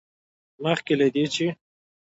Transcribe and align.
مخکې 0.63 0.93
له 0.99 1.07
دې، 1.13 1.25
چې 1.33 1.45